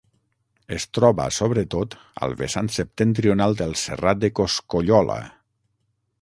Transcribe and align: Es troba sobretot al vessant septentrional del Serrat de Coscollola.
Es 0.77 0.85
troba 0.97 1.27
sobretot 1.35 1.95
al 2.27 2.33
vessant 2.39 2.71
septentrional 2.79 3.55
del 3.61 3.77
Serrat 3.83 4.25
de 4.25 4.33
Coscollola. 4.41 5.21